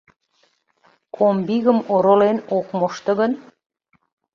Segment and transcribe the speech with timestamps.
[1.15, 3.31] Комбигым оролен ок мошто гын